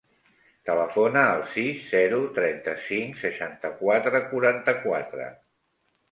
[0.67, 5.29] Telefona al sis, zero, trenta-cinc, seixanta-quatre, quaranta-quatre.